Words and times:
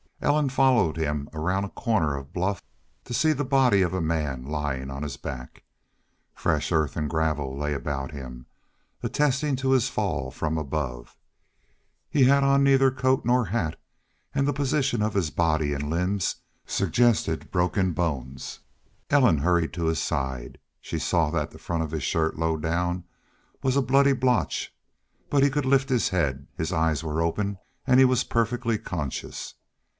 Ellen 0.19 0.49
followed 0.49 0.97
him 0.97 1.29
around 1.33 1.63
a 1.63 1.69
corner 1.69 2.15
of 2.15 2.33
bluff 2.33 2.63
to 3.05 3.13
see 3.13 3.33
the 3.33 3.45
body 3.45 3.81
of 3.81 3.93
a 3.93 4.01
man 4.01 4.43
lying 4.43 4.89
on 4.91 5.01
his 5.01 5.17
back. 5.17 5.63
Fresh 6.35 6.71
earth 6.71 6.95
and 6.95 7.09
gravel 7.09 7.57
lay 7.57 7.73
about 7.73 8.11
him, 8.11 8.45
attesting 9.01 9.55
to 9.57 9.71
his 9.71 9.89
fall 9.89 10.29
from 10.31 10.57
above. 10.57 11.17
He 12.09 12.23
had 12.25 12.43
on 12.43 12.63
neither 12.63 12.91
coat 12.91 13.25
nor 13.25 13.45
hat, 13.45 13.79
and 14.33 14.47
the 14.47 14.53
position 14.53 15.01
of 15.01 15.15
his 15.15 15.31
body 15.31 15.73
and 15.73 15.89
limbs 15.89 16.35
suggested 16.65 17.49
broken 17.51 17.91
bones. 17.91 18.59
As 19.09 19.15
Ellen 19.17 19.39
hurried 19.39 19.73
to 19.73 19.85
his 19.85 19.99
side 19.99 20.59
she 20.79 20.99
saw 20.99 21.31
that 21.31 21.49
the 21.49 21.59
front 21.59 21.83
of 21.83 21.91
his 21.91 22.03
shirt, 22.03 22.37
low 22.37 22.57
down, 22.57 23.05
was 23.63 23.75
a 23.75 23.81
bloody 23.83 24.13
blotch. 24.13 24.73
But 25.29 25.43
he 25.43 25.49
could 25.49 25.65
lift 25.65 25.89
his 25.89 26.09
head; 26.09 26.47
his 26.55 26.71
eyes 26.71 27.03
were 27.03 27.21
open; 27.21 27.57
he 27.87 28.05
was 28.05 28.23
perfectly 28.23 28.77
conscious. 28.77 29.55